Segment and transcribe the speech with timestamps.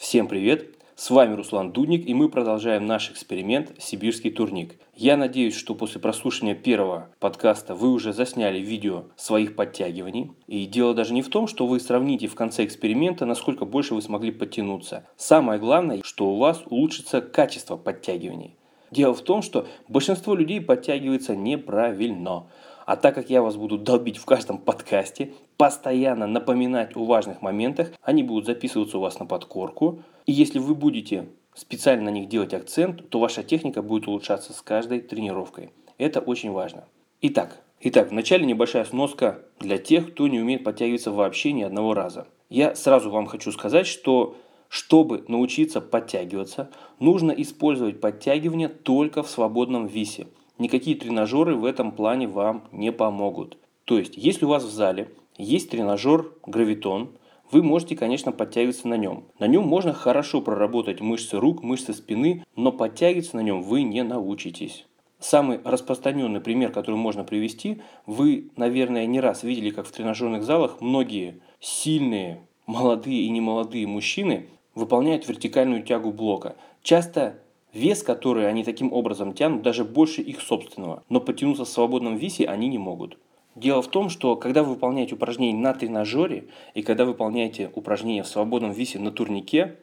[0.00, 0.76] Всем привет!
[0.96, 4.76] С вами Руслан Дудник, и мы продолжаем наш эксперимент «Сибирский турник».
[4.96, 10.32] Я надеюсь, что после прослушивания первого подкаста вы уже засняли видео своих подтягиваний.
[10.46, 14.00] И дело даже не в том, что вы сравните в конце эксперимента, насколько больше вы
[14.00, 15.06] смогли подтянуться.
[15.18, 18.56] Самое главное, что у вас улучшится качество подтягиваний.
[18.90, 22.46] Дело в том, что большинство людей подтягивается неправильно.
[22.86, 27.92] А так как я вас буду долбить в каждом подкасте, постоянно напоминать о важных моментах,
[28.00, 30.02] они будут записываться у вас на подкорку.
[30.24, 34.62] И если вы будете специально на них делать акцент, то ваша техника будет улучшаться с
[34.62, 35.68] каждой тренировкой.
[35.98, 36.84] Это очень важно.
[37.20, 42.26] Итак, итак, вначале небольшая сноска для тех, кто не умеет подтягиваться вообще ни одного раза.
[42.48, 44.38] Я сразу вам хочу сказать, что
[44.70, 46.70] чтобы научиться подтягиваться,
[47.00, 50.28] нужно использовать подтягивание только в свободном висе.
[50.56, 53.58] Никакие тренажеры в этом плане вам не помогут.
[53.90, 57.10] То есть, если у вас в зале есть тренажер гравитон,
[57.50, 59.24] вы можете, конечно, подтягиваться на нем.
[59.40, 64.04] На нем можно хорошо проработать мышцы рук, мышцы спины, но подтягиваться на нем вы не
[64.04, 64.86] научитесь.
[65.18, 70.80] Самый распространенный пример, который можно привести, вы, наверное, не раз видели, как в тренажерных залах
[70.80, 76.54] многие сильные, молодые и немолодые мужчины выполняют вертикальную тягу блока.
[76.84, 77.40] Часто
[77.72, 82.46] вес, который они таким образом тянут, даже больше их собственного, но потянуться в свободном весе
[82.46, 83.18] они не могут.
[83.56, 88.22] Дело в том, что когда вы выполняете упражнения на тренажере и когда вы выполняете упражнения
[88.22, 89.76] в свободном весе на турнике,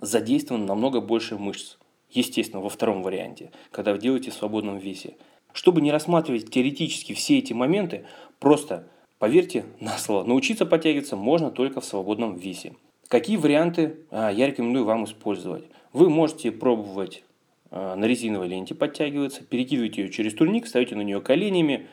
[0.00, 1.78] задействовано намного больше мышц.
[2.10, 5.16] Естественно, во втором варианте, когда вы делаете в свободном весе.
[5.52, 8.04] Чтобы не рассматривать теоретически все эти моменты,
[8.38, 12.74] просто поверьте на слово, научиться подтягиваться можно только в свободном весе.
[13.08, 15.64] Какие варианты а, я рекомендую вам использовать?
[15.92, 17.24] Вы можете пробовать
[17.70, 21.86] а, на резиновой ленте подтягиваться, перекидывать ее через турник, ставите на нее коленями,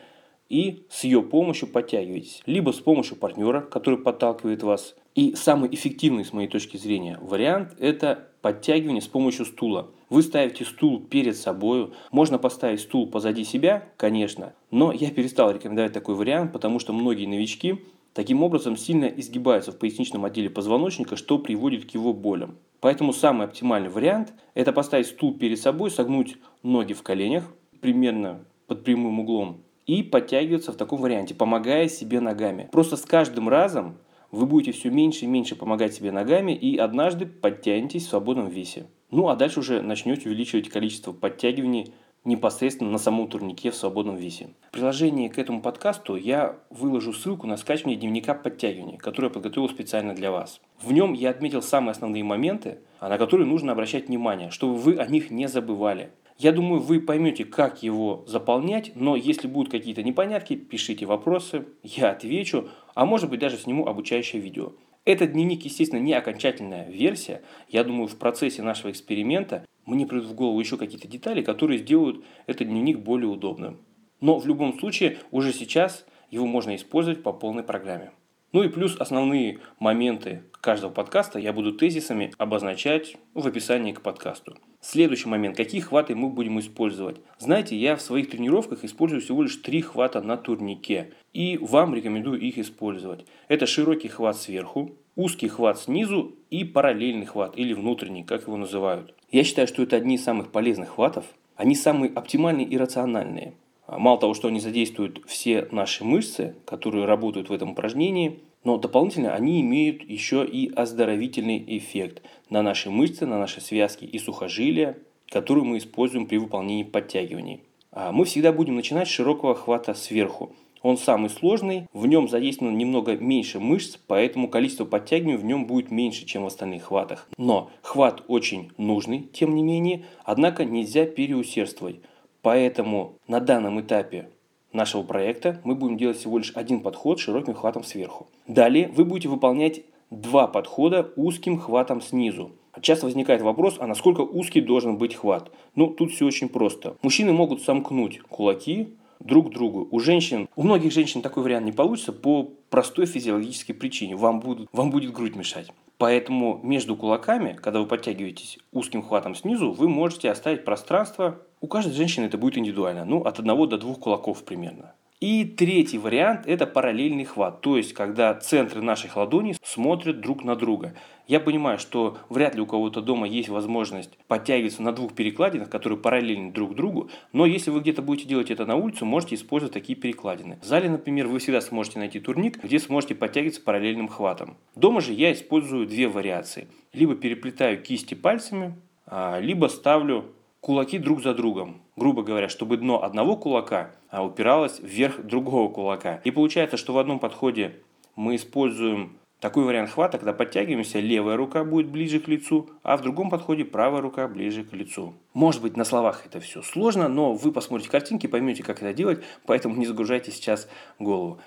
[0.48, 2.42] и с ее помощью подтягиваетесь.
[2.46, 4.94] Либо с помощью партнера, который подталкивает вас.
[5.14, 9.90] И самый эффективный, с моей точки зрения, вариант– это подтягивание с помощью стула.
[10.10, 15.92] Вы ставите стул перед собой, можно поставить стул позади себя, конечно, но я перестал рекомендовать
[15.92, 17.80] такой вариант, потому что многие новички
[18.12, 22.58] таким образом сильно изгибаются в поясничном отделе позвоночника, что приводит к его болям.
[22.80, 27.44] Поэтому самый оптимальный вариант– это поставить стул перед собой, согнуть ноги в коленях,
[27.80, 32.68] примерно под прямым углом, и подтягиваться в таком варианте, помогая себе ногами.
[32.72, 33.98] Просто с каждым разом
[34.30, 38.86] вы будете все меньше и меньше помогать себе ногами и однажды подтянетесь в свободном весе.
[39.10, 41.92] Ну а дальше уже начнете увеличивать количество подтягиваний
[42.24, 44.48] непосредственно на самом турнике в свободном весе.
[44.68, 49.68] В приложении к этому подкасту я выложу ссылку на скачивание дневника подтягивания, который я подготовил
[49.68, 50.60] специально для вас.
[50.82, 55.06] В нем я отметил самые основные моменты, на которые нужно обращать внимание, чтобы вы о
[55.06, 56.10] них не забывали.
[56.36, 62.10] Я думаю, вы поймете, как его заполнять, но если будут какие-то непонятки, пишите вопросы, я
[62.10, 64.72] отвечу, а может быть даже сниму обучающее видео.
[65.04, 67.42] Этот дневник, естественно, не окончательная версия.
[67.68, 72.24] Я думаю, в процессе нашего эксперимента мне придут в голову еще какие-то детали, которые сделают
[72.46, 73.78] этот дневник более удобным.
[74.20, 78.10] Но в любом случае, уже сейчас его можно использовать по полной программе.
[78.54, 84.56] Ну и плюс основные моменты каждого подкаста я буду тезисами обозначать в описании к подкасту.
[84.80, 85.56] Следующий момент.
[85.56, 87.16] Какие хваты мы будем использовать?
[87.40, 91.10] Знаете, я в своих тренировках использую всего лишь три хвата на турнике.
[91.32, 93.26] И вам рекомендую их использовать.
[93.48, 99.16] Это широкий хват сверху, узкий хват снизу и параллельный хват или внутренний, как его называют.
[99.32, 101.24] Я считаю, что это одни из самых полезных хватов.
[101.56, 103.54] Они самые оптимальные и рациональные.
[103.86, 108.78] А мало того, что они задействуют все наши мышцы, которые работают в этом упражнении, но
[108.78, 114.98] дополнительно они имеют еще и оздоровительный эффект на наши мышцы, на наши связки и сухожилия,
[115.28, 117.60] которые мы используем при выполнении подтягиваний.
[117.92, 120.54] А мы всегда будем начинать с широкого хвата сверху.
[120.82, 125.90] Он самый сложный, в нем задействовано немного меньше мышц, поэтому количество подтягиваний в нем будет
[125.90, 127.26] меньше, чем в остальных хватах.
[127.38, 132.00] Но хват очень нужный, тем не менее, однако нельзя переусердствовать.
[132.44, 134.28] Поэтому на данном этапе
[134.70, 138.26] нашего проекта мы будем делать всего лишь один подход широким хватом сверху.
[138.46, 142.52] Далее вы будете выполнять два подхода узким хватом снизу.
[142.82, 145.52] Часто возникает вопрос, а насколько узкий должен быть хват?
[145.74, 146.98] Ну, тут все очень просто.
[147.00, 149.88] Мужчины могут сомкнуть кулаки друг к другу.
[149.90, 154.16] У женщин, у многих женщин такой вариант не получится по простой физиологической причине.
[154.16, 155.72] Вам, будут, вам будет грудь мешать.
[155.96, 161.40] Поэтому между кулаками, когда вы подтягиваетесь узким хватом снизу, вы можете оставить пространство.
[161.64, 163.06] У каждой женщины это будет индивидуально.
[163.06, 164.92] Ну, от одного до двух кулаков примерно.
[165.20, 170.56] И третий вариант– это параллельный хват, то есть когда центры наших ладоней смотрят друг на
[170.56, 170.92] друга.
[171.26, 175.98] Я понимаю, что вряд ли у кого-то дома есть возможность подтягиваться на двух перекладинах, которые
[175.98, 179.98] параллельны друг другу, но если вы где-то будете делать это на улице, можете использовать такие
[179.98, 180.58] перекладины.
[180.60, 184.58] В зале, например, вы всегда сможете найти турник, где сможете подтягиваться параллельным хватом.
[184.76, 186.68] Дома же я использую две вариации.
[186.92, 188.74] Либо переплетаю кисти пальцами,
[189.06, 190.26] а, либо ставлю
[190.64, 191.82] кулаки друг за другом.
[191.94, 196.22] Грубо говоря, чтобы дно одного кулака а, упиралось вверх другого кулака.
[196.24, 197.82] И получается, что в одном подходе
[198.16, 203.02] мы используем такой вариант хвата, когда подтягиваемся, левая рука будет ближе к лицу, а в
[203.02, 205.12] другом подходе правая рука ближе к лицу.
[205.34, 209.22] Может быть, на словах это все сложно, но вы посмотрите картинки, поймете, как это делать,
[209.44, 210.66] поэтому не загружайте сейчас
[210.98, 211.40] голову.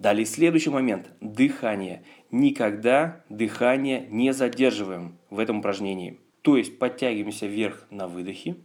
[0.00, 2.02] Далее следующий момент– дыхание.
[2.32, 6.18] Никогда дыхание не задерживаем в этом упражнении.
[6.44, 8.56] То есть подтягиваемся вверх на выдохе,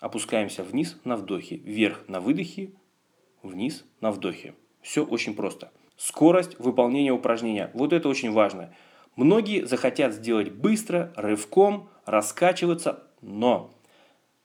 [0.00, 2.70] опускаемся вниз на вдохе, вверх на выдохе,
[3.42, 4.54] вниз на вдохе.
[4.80, 5.70] Все очень просто.
[5.98, 7.70] Скорость выполнения упражнения.
[7.74, 8.74] Вот это очень важно.
[9.16, 13.70] Многие захотят сделать быстро, рывком, раскачиваться, но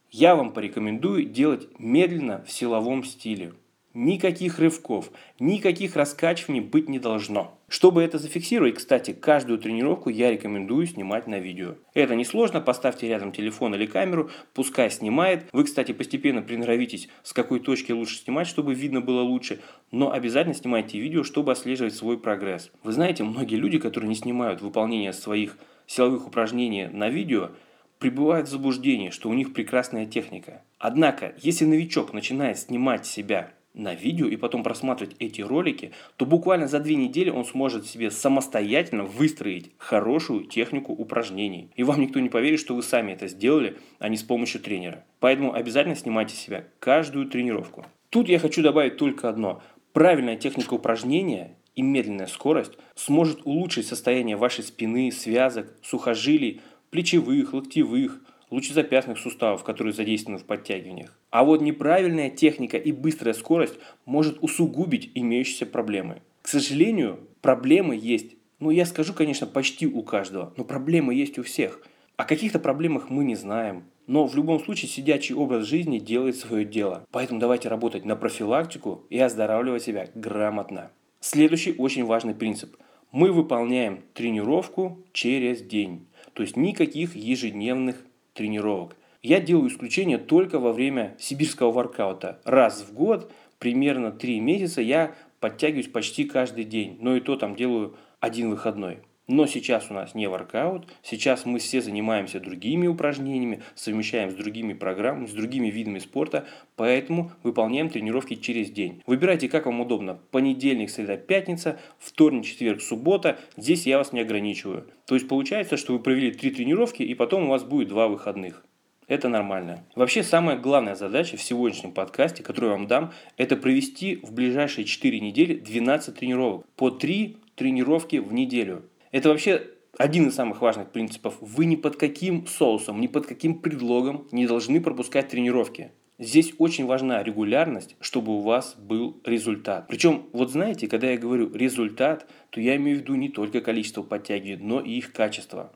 [0.10, 3.54] я вам порекомендую делать медленно в силовом стиле.
[3.94, 7.60] Никаких рывков, никаких раскачиваний быть не должно.
[7.68, 11.76] Чтобы это зафиксировать, кстати, каждую тренировку я рекомендую снимать на видео.
[11.94, 15.44] Это несложно, поставьте рядом телефон или камеру, пускай снимает.
[15.52, 19.60] Вы, кстати, постепенно приноровитесь, с какой точки лучше снимать, чтобы видно было лучше.
[19.92, 22.72] Но обязательно снимайте видео, чтобы отслеживать свой прогресс.
[22.84, 27.52] Вы знаете, многие люди, которые не снимают выполнение своих силовых упражнений на видео,
[28.00, 30.64] пребывают в заблуждении, что у них прекрасная техника.
[30.80, 36.68] Однако, если новичок начинает снимать себя на видео и потом просматривать эти ролики, то буквально
[36.68, 41.70] за две недели он сможет себе самостоятельно выстроить хорошую технику упражнений.
[41.76, 45.06] И вам никто не поверит, что вы сами это сделали, а не с помощью тренера.
[45.20, 47.86] Поэтому обязательно снимайте себя каждую тренировку.
[48.10, 49.62] Тут я хочу добавить только одно.
[49.94, 58.22] Правильная техника упражнения и медленная скорость сможет улучшить состояние вашей спины, связок, сухожилий, плечевых, локтевых,
[58.52, 61.18] лучезапястных суставов, которые задействованы в подтягиваниях.
[61.32, 66.22] А вот неправильная техника и быстрая скорость может усугубить имеющиеся проблемы.
[66.42, 68.36] К сожалению, проблемы есть.
[68.60, 71.82] Ну, я скажу, конечно, почти у каждого, но проблемы есть у всех.
[72.18, 73.86] О каких-то проблемах мы не знаем.
[74.06, 77.06] Но в любом случае сидячий образ жизни делает свое дело.
[77.12, 80.92] Поэтому давайте работать на профилактику и оздоравливать себя грамотно.
[81.22, 82.76] Следующий очень важный принцип.
[83.12, 86.08] Мы выполняем тренировку через день.
[86.34, 88.96] То есть никаких ежедневных тренировок.
[89.22, 92.42] Я делаю исключение только во время сибирского воркаута.
[92.44, 96.98] Раз в год, примерно 3 месяца, я подтягиваюсь почти каждый день.
[97.00, 99.00] Но и то там делаю один выходной.
[99.32, 104.74] Но сейчас у нас не воркаут, сейчас мы все занимаемся другими упражнениями, совмещаем с другими
[104.74, 106.46] программами, с другими видами спорта,
[106.76, 109.02] поэтому выполняем тренировки через день.
[109.08, 110.20] Выбирайте, как вам удобно.
[110.32, 113.40] Понедельник, среда, пятница, вторник, четверг, суббота.
[113.56, 114.86] Здесь я вас не ограничиваю.
[115.06, 118.66] То есть получается, что вы провели три тренировки и потом у вас будет два выходных.
[119.08, 119.86] Это нормально.
[119.96, 124.84] Вообще, самая главная задача в сегодняшнем подкасте, которую я вам дам, это провести в ближайшие
[124.84, 126.66] 4 недели 12 тренировок.
[126.76, 128.84] По 3 тренировки в неделю.
[129.12, 129.68] Это вообще
[129.98, 131.36] один из самых важных принципов.
[131.42, 135.92] Вы ни под каким соусом, ни под каким предлогом не должны пропускать тренировки.
[136.18, 139.88] Здесь очень важна регулярность, чтобы у вас был результат.
[139.88, 144.04] Причем, вот знаете, когда я говорю результат, то я имею в виду не только количество
[144.04, 145.74] подтягиваний, но и их качество.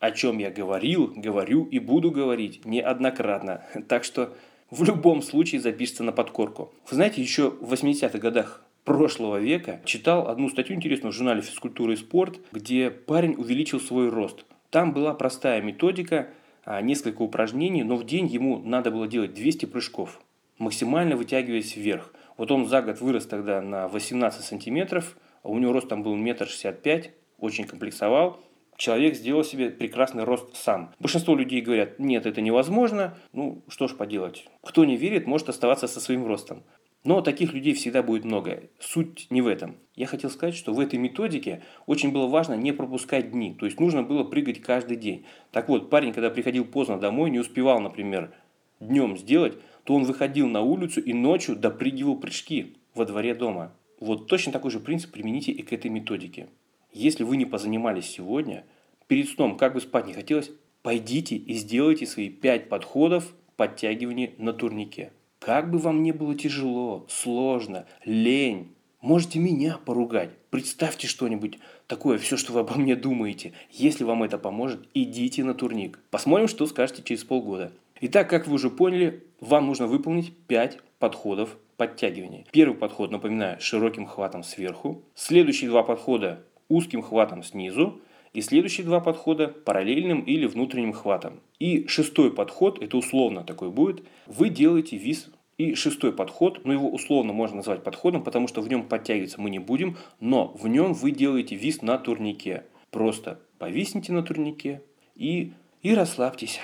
[0.00, 3.62] О чем я говорил, говорю и буду говорить неоднократно.
[3.88, 4.34] Так что
[4.70, 6.74] в любом случае запишется на подкорку.
[6.90, 11.92] Вы знаете, еще в 80-х годах прошлого века читал одну статью интересную в журнале «Физкультура
[11.92, 14.44] и спорт», где парень увеличил свой рост.
[14.70, 16.28] Там была простая методика,
[16.64, 20.20] а, несколько упражнений, но в день ему надо было делать 200 прыжков,
[20.58, 22.12] максимально вытягиваясь вверх.
[22.36, 26.16] Вот он за год вырос тогда на 18 сантиметров, а у него рост там был
[26.16, 28.40] метр шестьдесят пять, очень комплексовал.
[28.76, 30.92] Человек сделал себе прекрасный рост сам.
[30.98, 33.16] Большинство людей говорят, нет, это невозможно.
[33.32, 34.48] Ну, что ж поделать.
[34.62, 36.64] Кто не верит, может оставаться со своим ростом.
[37.04, 38.64] Но таких людей всегда будет много.
[38.80, 39.76] Суть не в этом.
[39.94, 43.54] Я хотел сказать, что в этой методике очень было важно не пропускать дни.
[43.54, 45.26] То есть нужно было прыгать каждый день.
[45.52, 48.32] Так вот, парень, когда приходил поздно домой, не успевал, например,
[48.80, 53.76] днем сделать, то он выходил на улицу и ночью допрыгивал прыжки во дворе дома.
[54.00, 56.48] Вот точно такой же принцип примените и к этой методике.
[56.90, 58.64] Если вы не позанимались сегодня,
[59.08, 60.50] перед сном, как бы спать не хотелось,
[60.82, 65.12] пойдите и сделайте свои 5 подходов подтягивания на турнике.
[65.44, 68.72] Как бы вам ни было тяжело, сложно, лень,
[69.02, 70.30] можете меня поругать.
[70.48, 73.52] Представьте что-нибудь такое, все, что вы обо мне думаете.
[73.70, 75.98] Если вам это поможет, идите на турник.
[76.10, 77.72] Посмотрим, что скажете через полгода.
[78.00, 82.46] Итак, как вы уже поняли, вам нужно выполнить 5 подходов подтягиваний.
[82.50, 85.02] Первый подход, напоминаю, широким хватом сверху.
[85.14, 88.00] Следующие два подхода узким хватом снизу.
[88.34, 91.40] И следующие два подхода параллельным или внутренним хватом.
[91.60, 96.90] И шестой подход, это условно такой будет, вы делаете вис и шестой подход, ну его
[96.90, 100.94] условно можно назвать подходом, потому что в нем подтягиваться мы не будем, но в нем
[100.94, 102.64] вы делаете вис на турнике.
[102.90, 104.82] Просто повисните на турнике
[105.14, 106.58] и, и расслабьтесь.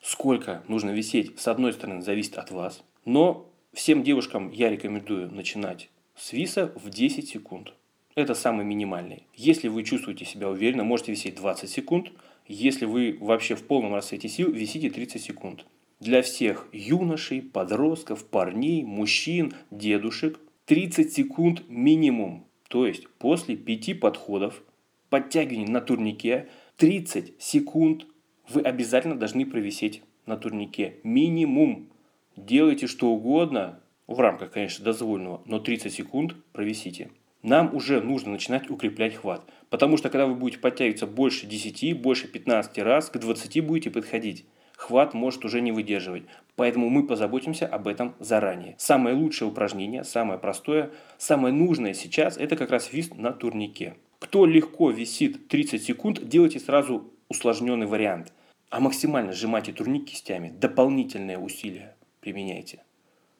[0.00, 5.90] Сколько нужно висеть, с одной стороны, зависит от вас, но всем девушкам я рекомендую начинать
[6.14, 7.74] с виса в 10 секунд.
[8.16, 9.26] Это самый минимальный.
[9.34, 12.12] Если вы чувствуете себя уверенно, можете висеть 20 секунд.
[12.46, 15.66] Если вы вообще в полном расцвете сил, висите 30 секунд.
[16.00, 22.46] Для всех юношей, подростков, парней, мужчин, дедушек 30 секунд минимум.
[22.68, 24.62] То есть после 5 подходов,
[25.10, 28.06] подтягиваний на турнике, 30 секунд
[28.48, 31.00] вы обязательно должны провисеть на турнике.
[31.04, 31.90] Минимум.
[32.34, 37.10] Делайте что угодно, в рамках, конечно, дозволенного, но 30 секунд провисите
[37.46, 39.40] нам уже нужно начинать укреплять хват.
[39.70, 44.44] Потому что когда вы будете подтягиваться больше 10, больше 15 раз, к 20 будете подходить.
[44.76, 46.24] Хват может уже не выдерживать.
[46.56, 48.74] Поэтому мы позаботимся об этом заранее.
[48.78, 53.94] Самое лучшее упражнение, самое простое, самое нужное сейчас, это как раз вист на турнике.
[54.18, 58.32] Кто легко висит 30 секунд, делайте сразу усложненный вариант.
[58.70, 60.52] А максимально сжимайте турник кистями.
[60.58, 62.82] Дополнительные усилия применяйте.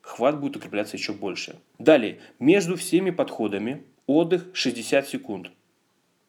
[0.00, 1.56] Хват будет укрепляться еще больше.
[1.80, 5.50] Далее, между всеми подходами Отдых 60 секунд.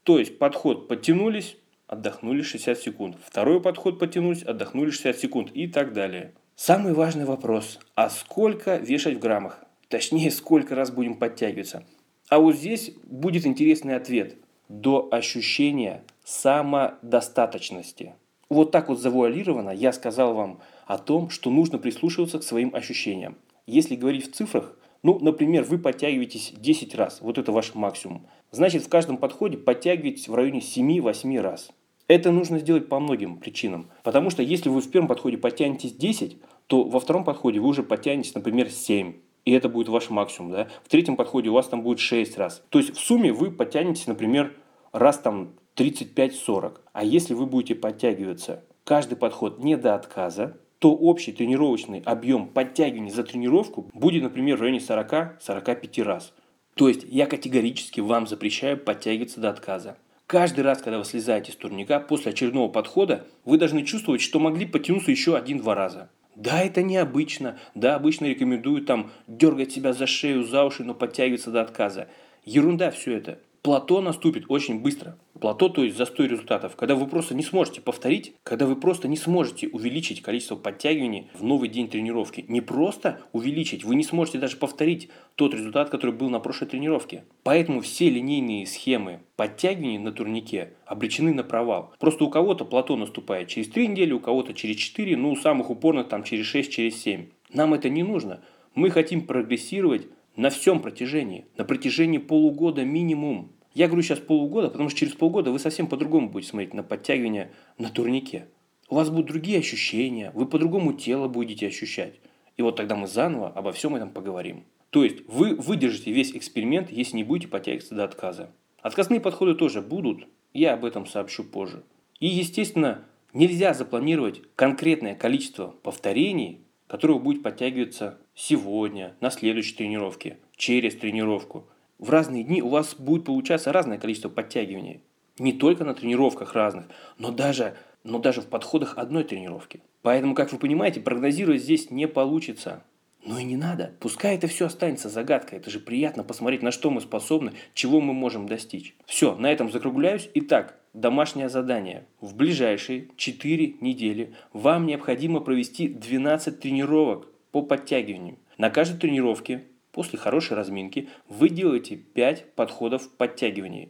[0.03, 3.17] То есть подход подтянулись, отдохнули 60 секунд.
[3.23, 6.33] Второй подход подтянулись, отдохнули 60 секунд и так далее.
[6.55, 7.79] Самый важный вопрос.
[7.93, 9.63] А сколько вешать в граммах?
[9.89, 11.85] Точнее, сколько раз будем подтягиваться?
[12.29, 14.37] А вот здесь будет интересный ответ.
[14.69, 18.15] До ощущения самодостаточности.
[18.49, 23.37] Вот так вот завуалированно я сказал вам о том, что нужно прислушиваться к своим ощущениям.
[23.65, 28.27] Если говорить в цифрах, ну, например, вы подтягиваетесь 10 раз, вот это ваш максимум.
[28.51, 31.69] Значит, в каждом подходе подтягиваетесь в районе 7-8 раз.
[32.07, 33.89] Это нужно сделать по многим причинам.
[34.03, 36.37] Потому что если вы в первом подходе подтянетесь 10,
[36.67, 39.13] то во втором подходе вы уже подтянетесь, например, 7.
[39.45, 40.51] И это будет ваш максимум.
[40.51, 40.67] Да?
[40.83, 42.63] В третьем подходе у вас там будет 6 раз.
[42.69, 44.55] То есть в сумме вы подтянетесь, например,
[44.93, 46.79] раз там 35-40.
[46.93, 53.11] А если вы будете подтягиваться каждый подход не до отказа, то общий тренировочный объем подтягиваний
[53.11, 56.33] за тренировку будет, например, в районе 40-45 раз.
[56.75, 59.97] То есть я категорически вам запрещаю подтягиваться до отказа.
[60.27, 64.65] Каждый раз, когда вы слезаете с турника, после очередного подхода, вы должны чувствовать, что могли
[64.65, 66.09] потянуться еще один-два раза.
[66.35, 67.57] Да, это необычно.
[67.73, 72.09] Да, обычно рекомендуют там дергать себя за шею, за уши, но подтягиваться до отказа.
[72.45, 73.39] Ерунда все это.
[73.63, 75.17] Плато наступит очень быстро.
[75.39, 79.17] Плато, то есть застой результатов, когда вы просто не сможете повторить, когда вы просто не
[79.17, 82.45] сможете увеличить количество подтягиваний в новый день тренировки.
[82.47, 87.23] Не просто увеличить, вы не сможете даже повторить тот результат, который был на прошлой тренировке.
[87.43, 91.93] Поэтому все линейные схемы подтягиваний на турнике обречены на провал.
[91.99, 95.69] Просто у кого-то плато наступает через 3 недели, у кого-то через 4, ну у самых
[95.69, 97.27] упорных там через 6, через 7.
[97.53, 98.41] Нам это не нужно.
[98.75, 103.53] Мы хотим прогрессировать на всем протяжении, на протяжении полугода минимум.
[103.77, 107.51] Я говорю сейчас полугода, потому что через полгода вы совсем по-другому будете смотреть на подтягивание
[107.77, 108.47] на турнике.
[108.89, 112.15] У вас будут другие ощущения, вы по-другому тело будете ощущать.
[112.55, 114.63] И вот тогда мы заново обо всем этом поговорим.
[114.89, 118.49] То есть вы выдержите весь эксперимент, если не будете подтягиваться до отказа.
[118.81, 121.83] Отказные подходы тоже будут, я об этом сообщу позже.
[122.19, 130.39] И, естественно, нельзя запланировать конкретное количество повторений, которые вы будете подтягиваться сегодня, на следующей тренировке,
[130.55, 131.67] через тренировку–
[131.99, 135.01] в разные дни у вас будет получаться разное количество подтягиваний.
[135.39, 136.85] Не только на тренировках разных,
[137.17, 139.81] но даже, но даже в подходах одной тренировки.
[140.01, 142.83] Поэтому, как вы понимаете, прогнозировать здесь не получится.
[143.25, 143.93] Но и не надо.
[143.99, 145.59] Пускай это все останется загадкой.
[145.59, 148.95] Это же приятно посмотреть, на что мы способны, чего мы можем достичь.
[149.05, 150.29] Все, на этом закругляюсь.
[150.33, 152.05] Итак, домашнее задание.
[152.21, 158.37] В ближайшие 4 недели вам необходимо провести 12 тренировок по подтягиванию.
[158.57, 159.65] На каждой тренировке
[159.97, 163.89] После хорошей разминки вы делаете 5 подходов подтягиваний.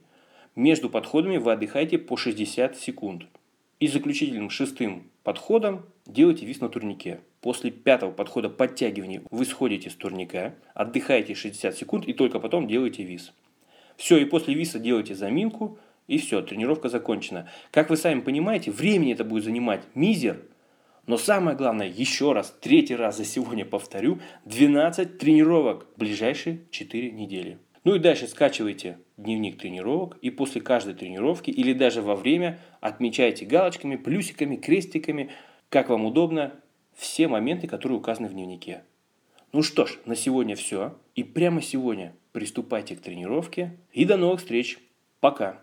[0.55, 3.25] Между подходами вы отдыхаете по 60 секунд.
[3.81, 7.19] И заключительным шестым подходом делайте вис на турнике.
[7.41, 13.03] После пятого подхода подтягиваний вы сходите с турника, отдыхаете 60 секунд и только потом делаете
[13.03, 13.33] вис.
[13.97, 17.49] Все, и после виса делаете заминку, и все, тренировка закончена.
[17.69, 20.39] Как вы сами понимаете, времени это будет занимать мизер–
[21.07, 27.11] но самое главное, еще раз, третий раз за сегодня повторю, 12 тренировок в ближайшие 4
[27.11, 27.57] недели.
[27.85, 33.45] Ну и дальше скачивайте дневник тренировок и после каждой тренировки или даже во время отмечайте
[33.45, 35.31] галочками, плюсиками, крестиками,
[35.69, 36.53] как вам удобно,
[36.93, 38.83] все моменты, которые указаны в дневнике.
[39.53, 40.97] Ну что ж, на сегодня все.
[41.15, 43.77] И прямо сегодня приступайте к тренировке.
[43.93, 44.79] И до новых встреч.
[45.21, 45.61] Пока.